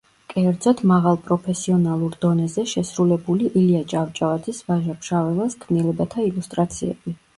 კერძოდ 0.33 0.79
მაღალ 0.91 1.17
პროფესიონალურ 1.25 2.15
დონეზე 2.25 2.65
შესრულებული 2.71 3.51
ილია 3.61 3.83
ჭავჭავაძის, 3.93 4.63
ვაჟა 4.71 4.97
ფშაველას 5.05 5.59
ქმნილებათა 5.67 6.27
ილუსტრაციები. 6.31 7.15